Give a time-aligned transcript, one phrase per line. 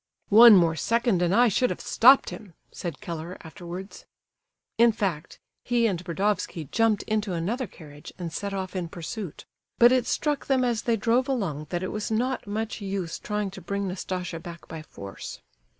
[0.29, 4.05] "One more second and I should have stopped him," said Keller, afterwards.
[4.79, 9.45] In fact, he and Burdovsky jumped into another carriage and set off in pursuit;
[9.77, 13.51] but it struck them as they drove along that it was not much use trying
[13.51, 15.39] to bring Nastasia back by force.